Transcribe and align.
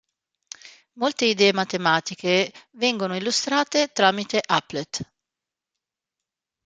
Molte 0.93 1.25
idee 1.25 1.53
matematiche 1.53 2.51
vengono 2.71 3.15
illustrate 3.15 3.89
tramite 3.93 4.41
applet. 4.43 4.99